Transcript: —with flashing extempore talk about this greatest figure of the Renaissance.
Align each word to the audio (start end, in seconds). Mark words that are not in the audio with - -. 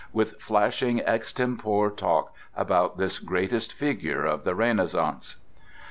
—with 0.11 0.41
flashing 0.41 0.97
extempore 1.01 1.91
talk 1.91 2.33
about 2.57 2.97
this 2.97 3.19
greatest 3.19 3.71
figure 3.71 4.25
of 4.25 4.43
the 4.43 4.55
Renaissance. 4.55 5.35